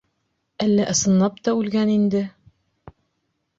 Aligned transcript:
Әллә 0.65 0.87
ысынлап 0.93 1.37
та 1.49 1.55
үлгән 1.61 1.93
инде! 1.99 2.25